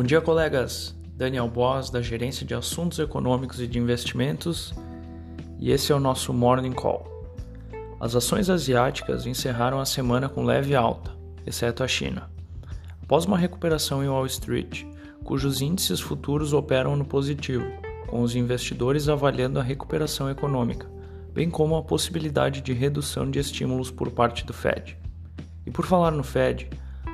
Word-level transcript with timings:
Bom 0.00 0.06
dia, 0.06 0.22
colegas. 0.22 0.96
Daniel 1.14 1.46
Boss, 1.46 1.90
da 1.90 2.00
Gerência 2.00 2.46
de 2.46 2.54
Assuntos 2.54 2.98
Econômicos 2.98 3.60
e 3.60 3.66
de 3.66 3.78
Investimentos, 3.78 4.72
e 5.58 5.70
esse 5.70 5.92
é 5.92 5.94
o 5.94 6.00
nosso 6.00 6.32
Morning 6.32 6.72
Call. 6.72 7.06
As 8.00 8.16
ações 8.16 8.48
asiáticas 8.48 9.26
encerraram 9.26 9.78
a 9.78 9.84
semana 9.84 10.26
com 10.26 10.42
leve 10.42 10.74
alta, 10.74 11.14
exceto 11.46 11.84
a 11.84 11.86
China. 11.86 12.30
Após 13.02 13.26
uma 13.26 13.36
recuperação 13.36 14.02
em 14.02 14.08
Wall 14.08 14.24
Street, 14.24 14.84
cujos 15.22 15.60
índices 15.60 16.00
futuros 16.00 16.54
operam 16.54 16.96
no 16.96 17.04
positivo, 17.04 17.70
com 18.06 18.22
os 18.22 18.34
investidores 18.34 19.06
avaliando 19.06 19.60
a 19.60 19.62
recuperação 19.62 20.30
econômica, 20.30 20.90
bem 21.34 21.50
como 21.50 21.76
a 21.76 21.82
possibilidade 21.82 22.62
de 22.62 22.72
redução 22.72 23.30
de 23.30 23.38
estímulos 23.38 23.90
por 23.90 24.10
parte 24.10 24.46
do 24.46 24.54
Fed. 24.54 24.96
E 25.66 25.70
por 25.70 25.84
falar 25.84 26.10
no 26.10 26.24
Fed, 26.24 26.70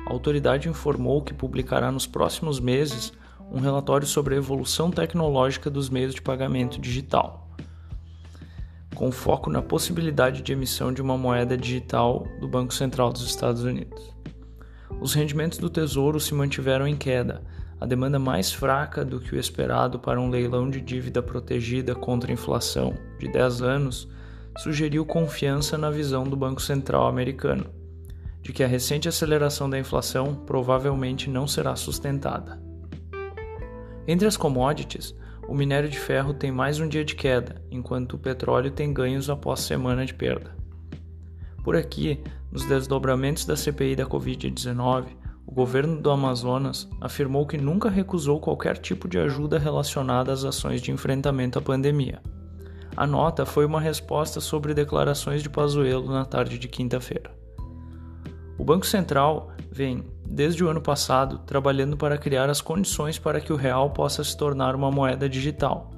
a 0.07 0.13
autoridade 0.13 0.69
informou 0.69 1.21
que 1.21 1.33
publicará 1.33 1.91
nos 1.91 2.07
próximos 2.07 2.61
meses 2.61 3.11
um 3.51 3.59
relatório 3.59 4.07
sobre 4.07 4.35
a 4.35 4.37
evolução 4.37 4.89
tecnológica 4.89 5.69
dos 5.69 5.89
meios 5.89 6.15
de 6.15 6.21
pagamento 6.21 6.79
digital, 6.79 7.51
com 8.95 9.11
foco 9.11 9.49
na 9.49 9.61
possibilidade 9.61 10.41
de 10.41 10.53
emissão 10.53 10.93
de 10.93 11.01
uma 11.01 11.17
moeda 11.17 11.57
digital 11.57 12.25
do 12.39 12.47
Banco 12.47 12.73
Central 12.73 13.11
dos 13.11 13.23
Estados 13.23 13.63
Unidos. 13.63 14.15
Os 15.01 15.13
rendimentos 15.13 15.57
do 15.57 15.69
Tesouro 15.69 16.21
se 16.21 16.33
mantiveram 16.33 16.87
em 16.87 16.95
queda, 16.95 17.43
a 17.79 17.85
demanda 17.85 18.17
mais 18.17 18.49
fraca 18.49 19.03
do 19.03 19.19
que 19.19 19.35
o 19.35 19.39
esperado 19.39 19.99
para 19.99 20.21
um 20.21 20.29
leilão 20.29 20.69
de 20.69 20.79
dívida 20.79 21.21
protegida 21.21 21.93
contra 21.93 22.31
inflação 22.31 22.93
de 23.19 23.29
10 23.29 23.61
anos 23.61 24.07
sugeriu 24.59 25.05
confiança 25.05 25.77
na 25.77 25.91
visão 25.91 26.23
do 26.23 26.37
Banco 26.37 26.61
Central 26.61 27.07
americano 27.07 27.75
de 28.47 28.53
que 28.53 28.63
a 28.63 28.67
recente 28.67 29.09
aceleração 29.09 29.69
da 29.69 29.77
inflação 29.77 30.33
provavelmente 30.33 31.29
não 31.29 31.45
será 31.45 31.75
sustentada. 31.75 32.57
Entre 34.07 34.25
as 34.25 34.37
commodities, 34.37 35.13
o 35.49 35.53
minério 35.53 35.89
de 35.89 35.99
ferro 35.99 36.33
tem 36.33 36.49
mais 36.49 36.79
um 36.79 36.87
dia 36.87 37.03
de 37.03 37.13
queda, 37.13 37.61
enquanto 37.69 38.13
o 38.13 38.17
petróleo 38.17 38.71
tem 38.71 38.93
ganhos 38.93 39.29
após 39.29 39.59
semana 39.59 40.05
de 40.05 40.13
perda. 40.13 40.55
Por 41.61 41.75
aqui, 41.75 42.23
nos 42.49 42.63
desdobramentos 42.63 43.43
da 43.43 43.57
CPI 43.57 43.97
da 43.97 44.05
Covid-19, 44.05 45.07
o 45.45 45.51
governo 45.53 46.01
do 46.01 46.09
Amazonas 46.09 46.87
afirmou 47.01 47.45
que 47.45 47.57
nunca 47.57 47.89
recusou 47.89 48.39
qualquer 48.39 48.77
tipo 48.77 49.09
de 49.09 49.19
ajuda 49.19 49.59
relacionada 49.59 50.31
às 50.31 50.45
ações 50.45 50.81
de 50.81 50.89
enfrentamento 50.89 51.59
à 51.59 51.61
pandemia. 51.61 52.21
A 52.95 53.05
nota 53.05 53.45
foi 53.45 53.65
uma 53.65 53.81
resposta 53.81 54.39
sobre 54.39 54.73
declarações 54.73 55.43
de 55.43 55.49
Pazuello 55.49 56.09
na 56.09 56.23
tarde 56.23 56.57
de 56.57 56.69
quinta-feira. 56.69 57.35
O 58.57 58.63
Banco 58.63 58.87
Central 58.87 59.51
vem, 59.71 60.03
desde 60.25 60.63
o 60.63 60.69
ano 60.69 60.81
passado, 60.81 61.37
trabalhando 61.45 61.95
para 61.95 62.17
criar 62.17 62.49
as 62.49 62.59
condições 62.59 63.19
para 63.19 63.39
que 63.39 63.53
o 63.53 63.55
real 63.55 63.91
possa 63.91 64.23
se 64.23 64.35
tornar 64.35 64.75
uma 64.75 64.89
moeda 64.89 65.29
digital. 65.29 65.91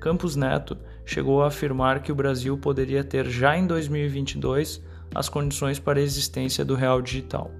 Campos 0.00 0.34
Neto 0.34 0.76
chegou 1.06 1.42
a 1.42 1.46
afirmar 1.46 2.02
que 2.02 2.10
o 2.10 2.14
Brasil 2.14 2.58
poderia 2.58 3.04
ter 3.04 3.26
já 3.28 3.56
em 3.56 3.66
2022 3.66 4.82
as 5.14 5.28
condições 5.28 5.78
para 5.78 6.00
a 6.00 6.02
existência 6.02 6.64
do 6.64 6.74
real 6.74 7.00
digital. 7.00 7.50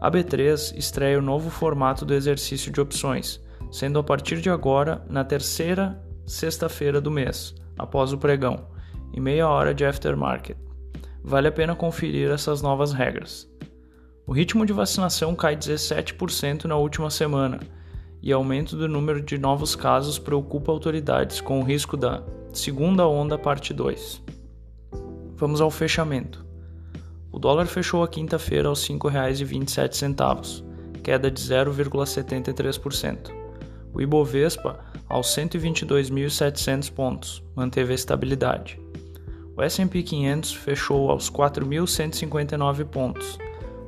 A 0.00 0.10
B3 0.10 0.76
estreia 0.76 1.18
o 1.18 1.22
novo 1.22 1.50
formato 1.50 2.04
do 2.04 2.14
exercício 2.14 2.70
de 2.70 2.80
opções, 2.80 3.40
sendo 3.72 3.98
a 3.98 4.04
partir 4.04 4.40
de 4.40 4.50
agora 4.50 5.02
na 5.08 5.24
terceira 5.24 6.00
sexta-feira 6.24 7.00
do 7.00 7.10
mês, 7.10 7.54
após 7.76 8.12
o 8.12 8.18
pregão, 8.18 8.68
em 9.12 9.20
meia 9.20 9.48
hora 9.48 9.74
de 9.74 9.84
aftermarket 9.84 10.56
vale 11.26 11.48
a 11.48 11.52
pena 11.52 11.74
conferir 11.74 12.30
essas 12.30 12.62
novas 12.62 12.92
regras. 12.92 13.50
O 14.24 14.32
ritmo 14.32 14.64
de 14.64 14.72
vacinação 14.72 15.34
cai 15.34 15.56
17% 15.56 16.66
na 16.66 16.76
última 16.76 17.10
semana 17.10 17.58
e 18.22 18.32
aumento 18.32 18.76
do 18.76 18.88
número 18.88 19.20
de 19.20 19.36
novos 19.36 19.74
casos 19.74 20.20
preocupa 20.20 20.70
autoridades 20.70 21.40
com 21.40 21.58
o 21.58 21.64
risco 21.64 21.96
da 21.96 22.22
segunda 22.52 23.08
onda 23.08 23.36
parte 23.36 23.74
2. 23.74 24.22
Vamos 25.34 25.60
ao 25.60 25.68
fechamento. 25.70 26.46
O 27.32 27.40
dólar 27.40 27.66
fechou 27.66 28.04
a 28.04 28.08
quinta-feira 28.08 28.68
aos 28.68 28.88
R$ 28.88 28.94
5,27, 28.94 30.64
queda 31.02 31.28
de 31.28 31.40
0,73%. 31.40 33.32
O 33.92 34.00
Ibovespa 34.00 34.78
aos 35.08 35.26
122.700 35.36 36.92
pontos, 36.92 37.42
manteve 37.54 37.92
a 37.92 37.96
estabilidade. 37.96 38.85
O 39.56 39.62
S&P 39.62 40.02
500 40.02 40.52
fechou 40.52 41.10
aos 41.10 41.30
4.159 41.30 42.84
pontos, 42.84 43.38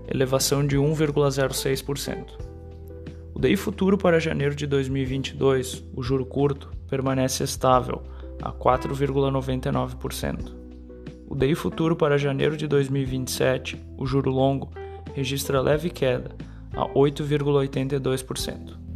elevação 0.09 0.67
de 0.67 0.79
1,06%. 0.79 2.25
O 3.34 3.39
DI 3.39 3.55
futuro 3.55 3.99
para 3.99 4.19
janeiro 4.19 4.55
de 4.55 4.67
2022, 4.67 5.84
o 5.95 6.03
juro 6.03 6.25
curto, 6.25 6.71
permanece 6.89 7.45
estável 7.45 8.03
a 8.41 8.51
4,99%. 8.51 10.56
O 11.29 11.37
DI 11.37 11.55
futuro 11.55 11.95
para 11.95 12.17
janeiro 12.17 12.56
de 12.56 12.67
2027, 12.67 13.79
o 13.99 14.06
juro 14.06 14.31
longo, 14.31 14.71
registra 15.15 15.61
leve 15.61 15.91
queda 15.91 16.31
a 16.73 16.89
8,82%. 16.89 18.88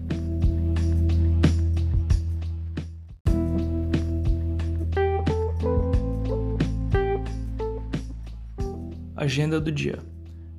Agenda 9.23 9.61
do 9.61 9.71
dia. 9.71 10.01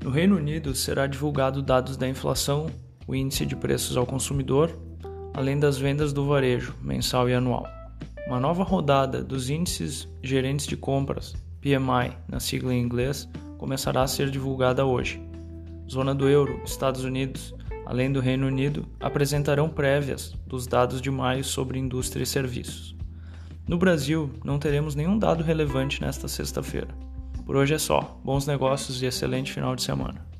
No 0.02 0.10
Reino 0.10 0.38
Unido 0.38 0.74
será 0.74 1.06
divulgado 1.06 1.62
dados 1.62 1.98
da 1.98 2.08
inflação, 2.08 2.68
o 3.06 3.14
índice 3.14 3.46
de 3.46 3.58
preços 3.58 3.98
ao 3.98 4.06
consumidor, 4.06 4.74
além 5.34 5.60
das 5.60 5.78
vendas 5.78 6.14
do 6.14 6.26
varejo, 6.26 6.74
mensal 6.82 7.28
e 7.28 7.34
anual. 7.34 7.68
Uma 8.26 8.40
nova 8.40 8.64
rodada 8.64 9.22
dos 9.22 9.50
índices 9.50 10.08
gerentes 10.22 10.66
de 10.66 10.78
compras, 10.78 11.34
PMI, 11.60 12.16
na 12.26 12.40
sigla 12.40 12.74
em 12.74 12.82
inglês, 12.82 13.28
começará 13.58 14.02
a 14.04 14.08
ser 14.08 14.30
divulgada 14.32 14.86
hoje. 14.86 15.22
Zona 15.92 16.16
do 16.16 16.30
euro, 16.30 16.62
Estados 16.64 17.04
Unidos, 17.04 17.54
além 17.86 18.14
do 18.14 18.22
Reino 18.22 18.48
Unido, 18.48 18.88
apresentarão 18.98 19.68
prévias 19.68 20.38
dos 20.48 20.68
dados 20.68 21.02
de 21.02 21.12
maio 21.12 21.44
sobre 21.44 21.80
indústria 21.80 22.24
e 22.24 22.26
serviços. 22.26 22.96
No 23.68 23.78
Brasil, 23.78 24.32
não 24.42 24.58
teremos 24.58 24.96
nenhum 24.96 25.20
dado 25.20 25.44
relevante 25.44 26.00
nesta 26.00 26.30
sexta-feira. 26.30 27.03
Por 27.46 27.56
hoje 27.56 27.74
é 27.74 27.78
só. 27.78 28.20
Bons 28.24 28.48
negócios 28.48 29.02
e 29.02 29.06
excelente 29.06 29.52
final 29.52 29.76
de 29.76 29.84
semana. 29.84 30.33